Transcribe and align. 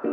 Hey, 0.00 0.08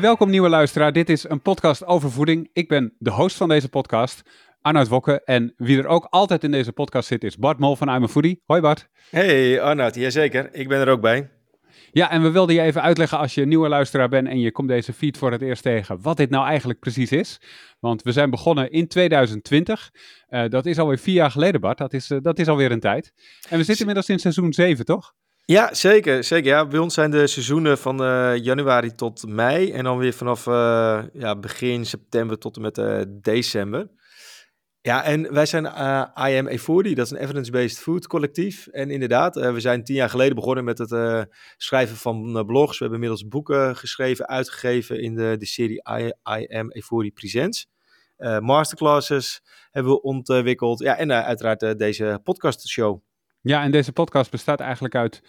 welkom 0.00 0.30
nieuwe 0.30 0.48
luisteraar. 0.48 0.92
Dit 0.92 1.08
is 1.08 1.28
een 1.28 1.42
podcast 1.42 1.86
over 1.86 2.10
voeding. 2.10 2.50
Ik 2.52 2.68
ben 2.68 2.94
de 2.98 3.10
host 3.10 3.36
van 3.36 3.48
deze 3.48 3.68
podcast, 3.68 4.22
Arnoud 4.62 4.88
Wokke. 4.88 5.22
En 5.24 5.54
wie 5.56 5.78
er 5.78 5.86
ook 5.86 6.06
altijd 6.10 6.44
in 6.44 6.50
deze 6.50 6.72
podcast 6.72 7.08
zit 7.08 7.24
is 7.24 7.36
Bart 7.36 7.58
Mol 7.58 7.76
van 7.76 7.88
I'm 7.88 8.02
a 8.02 8.08
Foodie. 8.08 8.42
Hoi 8.46 8.60
Bart. 8.60 8.88
Hey 9.10 9.60
Arnoud, 9.60 9.94
jazeker. 9.94 10.48
Ik 10.52 10.68
ben 10.68 10.80
er 10.80 10.88
ook 10.88 11.00
bij. 11.00 11.37
Ja, 11.92 12.10
en 12.10 12.22
we 12.22 12.30
wilden 12.30 12.54
je 12.54 12.60
even 12.60 12.82
uitleggen 12.82 13.18
als 13.18 13.34
je 13.34 13.42
een 13.42 13.48
nieuwe 13.48 13.68
luisteraar 13.68 14.08
bent 14.08 14.28
en 14.28 14.40
je 14.40 14.52
komt 14.52 14.68
deze 14.68 14.92
feed 14.92 15.18
voor 15.18 15.32
het 15.32 15.42
eerst 15.42 15.62
tegen, 15.62 16.02
wat 16.02 16.16
dit 16.16 16.30
nou 16.30 16.46
eigenlijk 16.46 16.78
precies 16.78 17.12
is. 17.12 17.40
Want 17.80 18.02
we 18.02 18.12
zijn 18.12 18.30
begonnen 18.30 18.70
in 18.70 18.88
2020. 18.88 19.90
Uh, 20.30 20.48
dat 20.48 20.66
is 20.66 20.78
alweer 20.78 20.98
vier 20.98 21.14
jaar 21.14 21.30
geleden, 21.30 21.60
Bart. 21.60 21.78
Dat 21.78 21.92
is, 21.92 22.10
uh, 22.10 22.18
dat 22.22 22.38
is 22.38 22.48
alweer 22.48 22.72
een 22.72 22.80
tijd. 22.80 23.12
En 23.48 23.58
we 23.58 23.64
zitten 23.64 23.78
inmiddels 23.78 24.08
in 24.08 24.18
seizoen 24.18 24.52
7, 24.52 24.84
toch? 24.84 25.14
Ja, 25.44 25.74
zeker. 25.74 26.24
zeker. 26.24 26.50
Ja, 26.50 26.66
bij 26.66 26.78
ons 26.78 26.94
zijn 26.94 27.10
de 27.10 27.26
seizoenen 27.26 27.78
van 27.78 28.02
uh, 28.02 28.36
januari 28.36 28.94
tot 28.94 29.26
mei. 29.26 29.72
En 29.72 29.84
dan 29.84 29.98
weer 29.98 30.12
vanaf 30.12 30.44
ja, 31.12 31.36
begin 31.40 31.86
september 31.86 32.38
tot 32.38 32.56
en 32.56 32.62
met 32.62 33.06
december. 33.24 33.88
Ja, 34.80 35.04
en 35.04 35.32
wij 35.32 35.46
zijn 35.46 35.64
I 35.64 36.38
Am 36.38 36.48
A40, 36.48 36.94
dat 36.94 37.06
is 37.06 37.10
een 37.10 37.16
evidence-based 37.16 37.78
food 37.78 38.06
collectief. 38.06 38.66
En 38.66 38.90
inderdaad, 38.90 39.34
we 39.34 39.60
zijn 39.60 39.84
tien 39.84 39.96
jaar 39.96 40.10
geleden 40.10 40.34
begonnen 40.34 40.64
met 40.64 40.78
het 40.78 41.26
schrijven 41.56 41.96
van 41.96 42.46
blogs. 42.46 42.78
We 42.78 42.84
hebben 42.84 43.02
inmiddels 43.02 43.28
boeken 43.28 43.76
geschreven, 43.76 44.28
uitgegeven 44.28 45.00
in 45.02 45.14
de, 45.14 45.36
de 45.38 45.46
serie 45.46 45.82
I, 45.98 46.12
I 46.38 46.46
Am 46.56 46.72
A40 46.72 47.12
Presents. 47.14 47.66
masterclasses 48.40 49.42
hebben 49.70 49.92
we 49.92 50.02
ontwikkeld. 50.02 50.78
Ja, 50.78 50.96
en 50.96 51.12
uiteraard 51.12 51.78
deze 51.78 52.20
podcastshow. 52.24 53.00
Ja, 53.40 53.62
en 53.62 53.70
deze 53.70 53.92
podcast 53.92 54.30
bestaat 54.30 54.60
eigenlijk 54.60 54.94
uit 54.94 55.22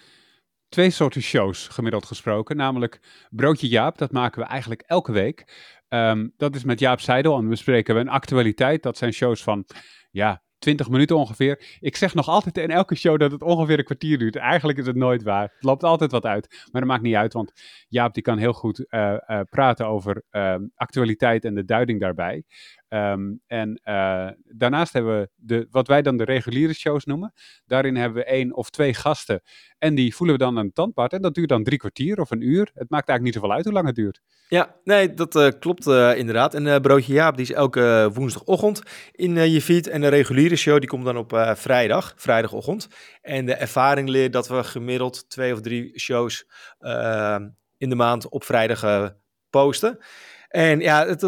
twee 0.70 0.90
soorten 0.90 1.22
shows, 1.22 1.68
gemiddeld 1.68 2.06
gesproken. 2.06 2.56
Namelijk 2.56 3.00
Broodje 3.30 3.68
Jaap, 3.68 3.98
dat 3.98 4.12
maken 4.12 4.42
we 4.42 4.48
eigenlijk 4.48 4.82
elke 4.82 5.12
week. 5.12 5.46
Um, 5.90 6.34
dat 6.38 6.56
is 6.56 6.64
met 6.64 6.80
Jaap 6.80 7.00
Seidel 7.00 7.38
en 7.38 7.44
we 7.44 7.50
bespreken 7.50 7.96
een 7.96 8.10
actualiteit. 8.10 8.84
Dat 8.84 8.98
zijn 8.98 9.14
shows 9.14 9.44
van, 9.44 9.66
ja, 10.12 10.42
20 10.60 10.90
minuten 10.90 11.18
ongeveer. 11.18 11.78
Ik 11.80 11.96
zeg 11.96 12.14
nog 12.14 12.28
altijd 12.28 12.58
in 12.58 12.72
elke 12.72 12.96
show 12.96 13.20
dat 13.20 13.32
het 13.32 13.42
ongeveer 13.42 13.78
een 13.78 13.86
kwartier 13.86 14.18
duurt. 14.18 14.36
Eigenlijk 14.36 14.80
is 14.80 14.86
het 14.86 14.96
nooit 14.96 15.24
waar. 15.24 15.42
Het 15.54 15.64
loopt 15.64 15.84
altijd 15.84 16.12
wat 16.12 16.26
uit. 16.26 16.48
Maar 16.72 16.82
dat 16.82 16.90
maakt 16.90 17.04
niet 17.04 17.16
uit, 17.16 17.34
want 17.34 17.54
Jaap 17.88 18.14
die 18.14 18.24
kan 18.24 18.38
heel 18.38 18.54
goed 18.54 18.86
uh, 18.90 19.16
uh, 19.28 19.40
praten 19.50 19.88
over 19.88 20.24
uh, 20.32 20.56
actualiteit 20.76 21.46
en 21.46 21.56
de 21.56 21.66
duiding 21.66 22.00
daarbij. 22.00 22.44
Um, 22.94 23.42
en 23.48 23.82
daarnaast 24.44 24.94
hebben 24.94 25.20
we 25.20 25.30
de, 25.36 25.68
wat 25.72 25.88
wij 25.88 26.02
dan 26.02 26.18
de 26.18 26.24
reguliere 26.24 26.74
shows 26.74 27.06
noemen. 27.06 27.34
Daarin 27.66 27.96
hebben 27.96 28.18
we 28.18 28.24
één 28.24 28.56
of 28.56 28.70
twee 28.70 28.94
gasten. 28.94 29.42
En 29.78 29.96
die 29.96 30.16
voelen 30.16 30.38
we 30.38 30.44
dan 30.44 30.58
aan 30.58 30.66
het 30.66 30.76
tandpad. 30.76 31.14
En 31.14 31.22
dat 31.22 31.34
duurt 31.34 31.50
dan 31.50 31.64
drie 31.64 31.78
kwartier 31.78 32.20
of 32.20 32.32
een 32.32 32.42
uur. 32.42 32.60
Het 32.60 32.90
maakt 32.90 33.10
eigenlijk 33.10 33.24
niet 33.24 33.34
zoveel 33.34 33.52
uit 33.52 33.64
hoe 33.64 33.74
lang 33.74 33.86
het 33.86 33.96
duurt. 33.96 34.22
Ja, 34.48 34.76
nee, 34.84 35.14
dat 35.14 35.60
klopt 35.60 35.88
inderdaad. 35.88 36.54
En 36.54 36.82
Broodje 36.82 37.14
Jaap 37.14 37.36
die 37.38 37.46
is 37.46 37.52
elke 37.52 38.10
woensdagochtend 38.14 38.82
in 39.12 39.50
je 39.50 39.62
feed. 39.62 39.88
En 39.88 40.02
de 40.02 40.08
reguliere 40.08 40.56
show 40.56 40.80
die 40.80 40.90
komt 40.90 41.06
dan 41.06 41.18
op 41.18 41.54
vrijdag, 41.56 42.14
vrijdagochtend. 42.16 42.88
En 43.22 43.46
de 43.46 43.54
ervaring 43.54 44.10
leert 44.10 44.34
dat 44.34 44.48
we 44.48 44.64
gemiddeld 44.64 45.30
twee 45.30 45.54
of 45.54 45.62
drie 45.62 46.00
shows 46.00 46.46
in 47.78 47.90
de 47.90 47.96
maand 47.96 48.30
op 48.30 48.44
vrijdag 48.44 49.12
posten. 49.50 49.98
En 50.48 50.80
ja, 50.80 51.08
het 51.08 51.22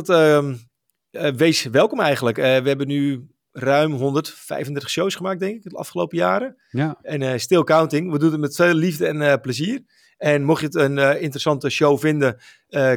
uh, 1.11 1.29
wees 1.29 1.63
welkom 1.63 1.99
eigenlijk. 1.99 2.37
Uh, 2.37 2.43
we 2.43 2.67
hebben 2.67 2.87
nu 2.87 3.27
ruim 3.51 3.91
135 3.91 4.89
shows 4.89 5.15
gemaakt, 5.15 5.39
denk 5.39 5.55
ik, 5.55 5.69
de 5.69 5.77
afgelopen 5.77 6.17
jaren. 6.17 6.57
Ja. 6.69 6.97
En 7.01 7.21
uh, 7.21 7.37
still 7.37 7.63
counting. 7.63 8.11
We 8.11 8.19
doen 8.19 8.31
het 8.31 8.39
met 8.39 8.55
veel 8.55 8.73
liefde 8.73 9.07
en 9.07 9.41
plezier. 9.41 9.81
En 10.17 10.43
mocht 10.43 10.59
je 10.59 10.65
het 10.65 10.75
een 10.75 10.97
interessante 10.97 11.69
show 11.69 11.99
vinden, 11.99 12.37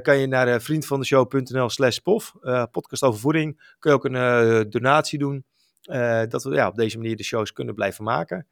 kan 0.02 0.18
je 0.18 0.26
naar 0.26 0.60
vriendvandeshow.nl 0.60 1.70
slash 1.70 1.98
pof, 1.98 2.32
podcast 2.70 3.02
over 3.02 3.20
voeding. 3.20 3.74
Kun 3.78 3.90
je 3.90 3.96
ook 3.96 4.04
een 4.04 4.70
donatie 4.70 5.18
doen, 5.18 5.44
dat 6.28 6.44
we 6.44 6.54
ja, 6.54 6.68
op 6.68 6.74
deze 6.74 6.96
manier 6.96 7.16
de 7.16 7.24
shows 7.24 7.52
kunnen 7.52 7.74
blijven 7.74 8.04
maken. 8.04 8.46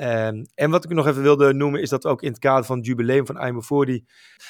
Um, 0.00 0.46
en 0.54 0.70
wat 0.70 0.84
ik 0.84 0.90
nog 0.90 1.06
even 1.06 1.22
wilde 1.22 1.54
noemen 1.54 1.80
is 1.80 1.88
dat 1.88 2.06
ook 2.06 2.22
in 2.22 2.28
het 2.28 2.38
kader 2.38 2.64
van 2.64 2.76
het 2.76 2.86
jubileum 2.86 3.26
van 3.26 3.46
I'm 3.46 3.62
40 3.62 3.96
uh, 3.96 4.04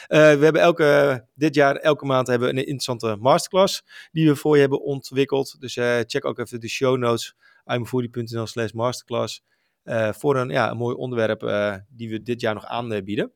we 0.09 0.17
hebben 0.17 0.63
elke, 0.63 1.25
dit 1.35 1.55
jaar 1.55 1.77
elke 1.77 2.05
maand 2.05 2.27
hebben 2.27 2.49
we 2.49 2.55
een 2.55 2.67
interessante 2.67 3.17
masterclass 3.21 3.85
die 4.13 4.29
we 4.29 4.37
voor 4.37 4.55
je 4.55 4.61
hebben 4.61 4.83
ontwikkeld. 4.83 5.61
Dus 5.61 5.77
uh, 5.77 5.97
check 6.07 6.25
ook 6.25 6.39
even 6.39 6.61
de 6.61 6.69
show 6.69 6.97
notes 6.97 7.35
i'm40.nl 7.73 8.47
slash 8.47 8.73
masterclass 8.73 9.45
uh, 9.85 10.13
voor 10.13 10.37
een, 10.37 10.49
ja, 10.49 10.71
een 10.71 10.77
mooi 10.77 10.97
onderwerp 10.97 11.41
die 11.89 12.11
we 12.11 12.23
dit 12.23 12.41
jaar 12.41 12.55
nog 12.55 12.65
aanbieden. 12.65 13.33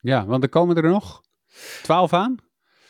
Ja, 0.00 0.26
want 0.26 0.42
er 0.42 0.48
komen 0.48 0.76
er 0.76 0.82
nog 0.90 1.22
twaalf 1.82 2.12
aan. 2.12 2.36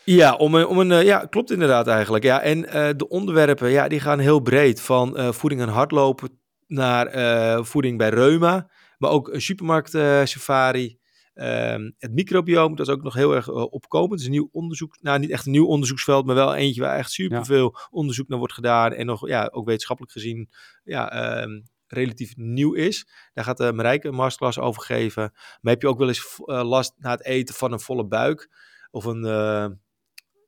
Ja, 0.03 0.35
om 0.35 0.55
een, 0.55 0.67
om 0.67 0.79
een, 0.79 1.05
ja, 1.05 1.25
klopt 1.25 1.51
inderdaad 1.51 1.87
eigenlijk. 1.87 2.23
Ja, 2.23 2.41
en 2.41 2.61
de 2.97 3.07
onderwerpen 3.09 3.69
ja, 3.69 3.87
die 3.87 3.99
gaan 3.99 4.19
heel 4.19 4.39
breed 4.39 4.81
van 4.81 5.33
voeding 5.33 5.61
en 5.61 5.69
hardlopen 5.69 6.41
naar 6.73 7.15
uh, 7.15 7.63
voeding 7.63 7.97
bij 7.97 8.09
reuma, 8.09 8.69
maar 8.97 9.09
ook 9.09 9.27
een 9.33 9.41
supermarkt 9.41 9.93
uh, 9.93 10.23
safari. 10.23 10.97
Uh, 11.35 11.75
het 11.97 12.11
microbioom, 12.11 12.75
dat 12.75 12.87
is 12.87 12.93
ook 12.93 13.03
nog 13.03 13.13
heel 13.13 13.35
erg 13.35 13.47
uh, 13.47 13.55
opkomend. 13.55 14.11
Het 14.11 14.19
is 14.19 14.25
een 14.25 14.31
nieuw 14.31 14.49
onderzoek, 14.51 14.97
nou 15.01 15.19
niet 15.19 15.29
echt 15.29 15.45
een 15.45 15.51
nieuw 15.51 15.65
onderzoeksveld, 15.65 16.25
maar 16.25 16.35
wel 16.35 16.55
eentje 16.55 16.81
waar 16.81 16.97
echt 16.97 17.11
superveel 17.11 17.71
ja. 17.75 17.87
onderzoek 17.91 18.27
naar 18.27 18.37
wordt 18.37 18.53
gedaan. 18.53 18.93
En 18.93 19.05
nog, 19.05 19.27
ja, 19.27 19.49
ook 19.51 19.65
wetenschappelijk 19.65 20.13
gezien, 20.13 20.49
ja, 20.83 21.11
ehm, 21.11 21.61
relatief 21.87 22.35
nieuw 22.35 22.73
is. 22.73 23.07
Daar 23.33 23.45
gaat 23.45 23.73
Marijke 23.73 24.07
een 24.07 24.15
masterclass 24.15 24.59
over 24.59 24.81
geven. 24.81 25.31
Maar 25.61 25.73
heb 25.73 25.81
je 25.81 25.87
ook 25.87 25.97
wel 25.97 26.07
eens 26.07 26.39
last 26.45 26.93
na 26.97 27.11
het 27.11 27.25
eten 27.25 27.55
van 27.55 27.71
een 27.71 27.79
volle 27.79 28.05
buik? 28.05 28.49
Of 28.91 29.05
een, 29.05 29.23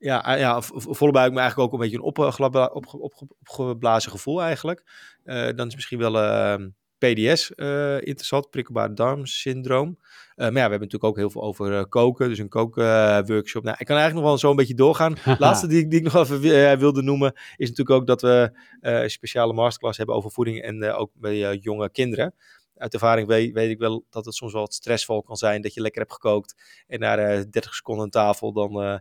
ja, 0.05 0.33
ja, 0.35 0.61
volle 0.61 1.11
buik, 1.11 1.31
maar 1.33 1.41
eigenlijk 1.41 1.67
ook 1.67 1.73
een 1.73 1.79
beetje 1.79 1.97
een 1.97 2.03
opgeblazen 2.03 2.73
op, 2.73 2.87
op, 2.93 3.29
op, 3.45 3.83
gevoel 3.85 4.41
eigenlijk. 4.41 4.83
Uh, 5.25 5.49
dan 5.55 5.67
is 5.67 5.75
misschien 5.75 5.99
wel 5.99 6.15
uh, 6.15 6.67
PDS 6.97 7.51
uh, 7.55 7.95
interessant, 7.95 8.49
prikkelbare 8.49 8.93
darmsyndroom. 8.93 9.97
maar 10.35 10.45
ja, 10.45 10.51
we 10.51 10.59
hebben 10.59 10.79
natuurlijk 10.79 11.03
ook 11.03 11.17
heel 11.17 11.29
veel 11.29 11.43
over 11.43 11.87
koken, 11.87 12.29
dus 12.29 12.39
een 12.39 12.49
kookworkshop. 12.49 13.63
nou, 13.63 13.75
ik 13.79 13.85
kan 13.85 13.95
eigenlijk 13.97 14.13
nog 14.13 14.23
wel 14.23 14.37
zo 14.37 14.49
een 14.49 14.55
beetje 14.55 14.75
doorgaan. 14.75 15.15
Laatste 15.37 15.67
die, 15.67 15.87
die 15.87 15.99
ik 15.99 16.13
nog 16.13 16.29
even 16.29 16.79
wilde 16.79 17.01
noemen, 17.01 17.33
is 17.55 17.69
natuurlijk 17.69 17.99
ook 17.99 18.07
dat 18.07 18.21
we 18.21 18.59
een 18.79 19.09
speciale 19.09 19.53
masterclass 19.53 19.97
hebben 19.97 20.15
over 20.15 20.31
voeding 20.31 20.61
en 20.61 20.91
ook 20.91 21.11
bij 21.13 21.55
jonge 21.55 21.91
kinderen 21.91 22.33
uit 22.77 22.93
ervaring 22.93 23.27
weet, 23.27 23.53
weet, 23.53 23.69
ik 23.69 23.79
wel 23.79 24.05
dat 24.09 24.25
het 24.25 24.35
soms 24.35 24.51
wel 24.51 24.61
wat 24.61 24.73
stressvol 24.73 25.23
kan 25.23 25.35
zijn. 25.35 25.61
Dat 25.61 25.73
je 25.73 25.81
lekker 25.81 26.01
hebt 26.01 26.13
gekookt 26.13 26.55
en 26.87 26.99
na 26.99 27.37
uh, 27.37 27.43
30 27.49 27.75
seconden 27.75 28.03
aan 28.03 28.09
tafel 28.09 28.53
dan 28.53 28.83
uh, 28.83 28.97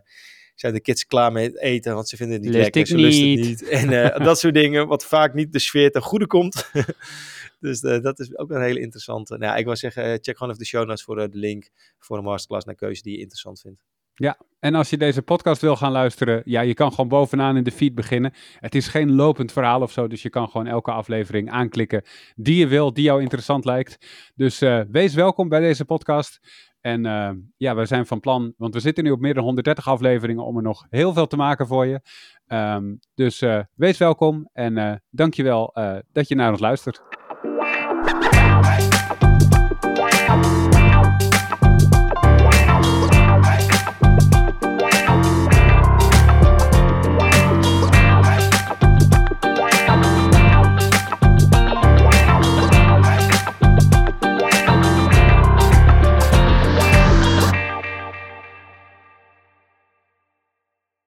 zijn 0.55 0.73
de 0.73 0.79
kids 0.79 1.05
klaar 1.05 1.31
met 1.31 1.59
eten, 1.59 1.93
want 1.93 2.09
ze 2.09 2.17
vinden 2.17 2.35
het 2.35 2.45
niet 2.45 2.53
Lust 2.53 2.63
lekker, 2.63 2.87
ze 2.87 2.97
lusten 2.97 3.29
het 3.29 3.39
niet. 3.39 3.69
En 3.69 3.91
uh, 3.91 4.17
dat 4.25 4.39
soort 4.39 4.53
dingen, 4.53 4.87
wat 4.87 5.05
vaak 5.05 5.33
niet 5.33 5.53
de 5.53 5.59
sfeer 5.59 5.91
ten 5.91 6.01
goede 6.01 6.27
komt. 6.27 6.69
dus 7.59 7.81
uh, 7.81 8.01
dat 8.01 8.19
is 8.19 8.37
ook 8.37 8.51
een 8.51 8.61
hele 8.61 8.79
interessante. 8.79 9.37
Nou, 9.37 9.57
ik 9.57 9.65
wil 9.65 9.75
zeggen, 9.75 10.03
check 10.03 10.37
gewoon 10.37 10.53
even 10.53 10.63
de 10.63 10.69
show 10.69 10.87
notes 10.87 11.03
voor 11.03 11.15
de 11.15 11.29
link 11.37 11.69
voor 11.99 12.17
een 12.17 12.23
masterclass 12.23 12.65
naar 12.65 12.75
keuze 12.75 13.01
die 13.01 13.13
je 13.13 13.19
interessant 13.19 13.61
vindt. 13.61 13.81
Ja, 14.15 14.37
en 14.59 14.75
als 14.75 14.89
je 14.89 14.97
deze 14.97 15.21
podcast 15.21 15.61
wil 15.61 15.75
gaan 15.75 15.91
luisteren, 15.91 16.41
ja, 16.45 16.61
je 16.61 16.73
kan 16.73 16.89
gewoon 16.89 17.07
bovenaan 17.07 17.57
in 17.57 17.63
de 17.63 17.71
feed 17.71 17.95
beginnen. 17.95 18.33
Het 18.59 18.75
is 18.75 18.87
geen 18.87 19.15
lopend 19.15 19.51
verhaal 19.51 19.81
of 19.81 19.91
zo, 19.91 20.07
dus 20.07 20.21
je 20.21 20.29
kan 20.29 20.49
gewoon 20.49 20.67
elke 20.67 20.91
aflevering 20.91 21.51
aanklikken 21.51 22.03
die 22.35 22.57
je 22.57 22.67
wil, 22.67 22.93
die 22.93 23.03
jou 23.03 23.21
interessant 23.21 23.65
lijkt. 23.65 23.97
Dus 24.35 24.61
uh, 24.61 24.81
wees 24.91 25.13
welkom 25.13 25.49
bij 25.49 25.59
deze 25.59 25.85
podcast. 25.85 26.39
En 26.81 27.05
uh, 27.05 27.29
ja, 27.57 27.75
we 27.75 27.85
zijn 27.85 28.05
van 28.05 28.19
plan, 28.19 28.53
want 28.57 28.73
we 28.73 28.79
zitten 28.79 29.03
nu 29.03 29.11
op 29.11 29.19
meer 29.19 29.33
dan 29.33 29.43
130 29.43 29.87
afleveringen 29.87 30.45
om 30.45 30.57
er 30.57 30.63
nog 30.63 30.85
heel 30.89 31.13
veel 31.13 31.27
te 31.27 31.35
maken 31.35 31.67
voor 31.67 31.85
je. 31.85 32.01
Um, 32.47 32.99
dus 33.15 33.41
uh, 33.41 33.59
wees 33.73 33.97
welkom 33.97 34.49
en 34.53 35.03
dankjewel 35.09 35.73
dat 36.11 36.27
je 36.27 36.35
naar 36.35 36.51
ons 36.51 36.59
luistert. 36.59 37.24